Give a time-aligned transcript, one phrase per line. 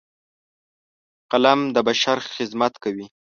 [1.31, 3.05] قلم د بشر خدمت کوي